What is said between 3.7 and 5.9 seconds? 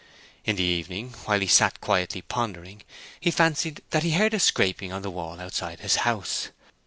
that he heard a scraping on the wall outside